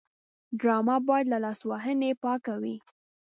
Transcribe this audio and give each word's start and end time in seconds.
ډرامه 0.59 0.95
باید 1.07 1.25
له 1.33 1.37
لاسوهنې 1.45 2.11
پاکه 2.23 2.53
وي 2.61 2.75